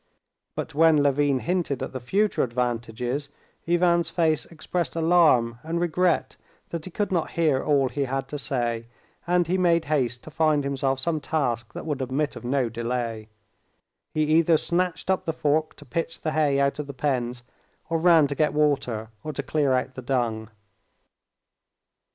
[0.55, 3.29] But when Levin hinted at the future advantages,
[3.67, 6.37] Ivan's face expressed alarm and regret
[6.69, 8.87] that he could not hear all he had to say,
[9.27, 13.29] and he made haste to find himself some task that would admit of no delay:
[14.11, 17.43] he either snatched up the fork to pitch the hay out of the pens,
[17.87, 20.49] or ran to get water or to clear out the dung.